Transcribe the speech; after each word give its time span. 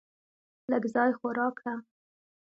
لږ 0.71 0.83
ځای 0.95 1.11
خو 1.17 1.27
راکړه. 1.39 1.75